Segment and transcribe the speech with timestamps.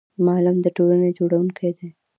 [0.25, 1.89] معلم د ټولنې جوړونکی دی